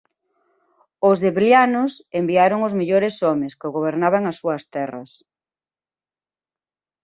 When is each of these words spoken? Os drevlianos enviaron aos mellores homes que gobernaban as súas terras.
Os 1.09 1.17
drevlianos 1.23 1.91
enviaron 2.19 2.59
aos 2.61 2.77
mellores 2.79 3.15
homes 3.25 3.53
que 3.59 3.73
gobernaban 3.75 4.23
as 4.31 4.37
súas 4.41 4.63
terras. 4.75 5.11